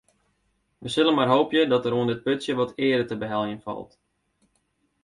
[0.85, 3.91] We sille mar hoopje dat der oan dit putsje wat eare te beheljen falt.